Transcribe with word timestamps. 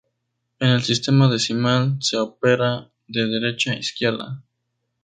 En 0.57 0.69
el 0.71 0.81
sistema 0.81 1.27
decimal 1.29 1.97
se 1.99 2.17
opera 2.17 2.89
de 3.07 3.27
derecha 3.27 3.69
a 3.69 3.75
izquierda. 3.77 4.41